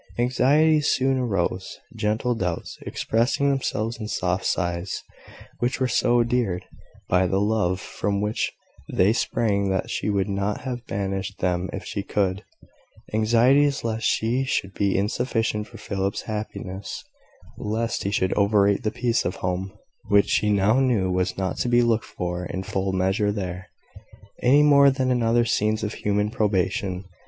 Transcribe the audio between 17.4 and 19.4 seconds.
lest he should overrate the peace of